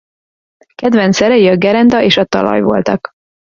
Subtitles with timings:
[0.75, 3.09] Kedvenc szerei a gerenda és a talaj voltak.